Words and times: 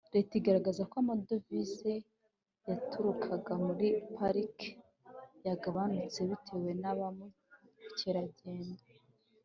Leta 0.15 0.33
igaragaza 0.39 0.81
ko 0.89 0.95
amadovize 1.03 1.91
yaturukaga 2.67 3.53
muri 3.65 3.87
Parike 4.15 4.69
yagabanutse 5.45 6.19
bitewe 6.29 6.69
naba 6.81 7.05
mukera 7.17 8.21
rugendo 8.27 8.81